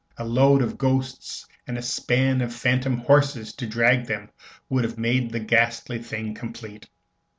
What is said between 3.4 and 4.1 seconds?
to drag